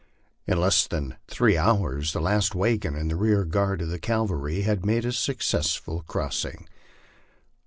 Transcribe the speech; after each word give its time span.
In 0.47 0.59
less 0.59 0.87
than 0.87 1.15
three 1.27 1.55
hours 1.55 2.11
the 2.11 2.21
last 2.21 2.55
wagon 2.55 2.95
and 2.95 3.11
the 3.11 3.15
rear 3.15 3.45
guard 3.45 3.83
of 3.83 3.89
the 3.89 3.99
cavalry 3.99 4.61
had 4.63 4.83
made 4.83 5.05
a 5.05 5.11
suc 5.13 5.37
cessful 5.41 6.03
crossing. 6.07 6.67